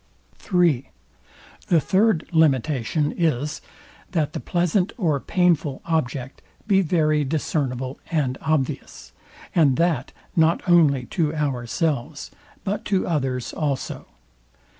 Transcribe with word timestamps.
III 0.51 0.89
The 1.67 1.79
third 1.79 2.25
limitation 2.31 3.11
is, 3.15 3.61
that 4.13 4.33
the 4.33 4.39
pleasant 4.39 4.93
or 4.97 5.19
painful 5.19 5.79
object 5.85 6.41
be 6.65 6.81
very 6.81 7.23
discernible 7.23 7.99
and 8.09 8.35
obvious, 8.41 9.11
and 9.53 9.77
that 9.77 10.11
not 10.35 10.67
only 10.67 11.05
to 11.13 11.35
ourselves, 11.35 12.31
but 12.63 12.83
to 12.85 13.05
others 13.07 13.53
also. 13.53 14.07